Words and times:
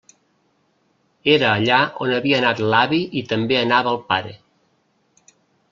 Era 1.33 1.51
allà 1.57 1.77
on 2.07 2.15
havia 2.17 2.39
anat 2.43 2.63
l'avi 2.73 3.03
i 3.21 3.25
també 3.35 3.61
anava 3.61 3.95
el 3.95 4.03
pare. 4.11 4.35